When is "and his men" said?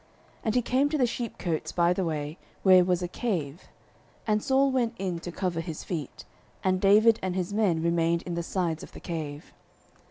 7.21-7.83